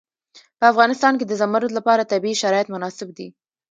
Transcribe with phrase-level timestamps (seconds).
[0.59, 3.27] په افغانستان کې د زمرد لپاره طبیعي شرایط مناسب دي.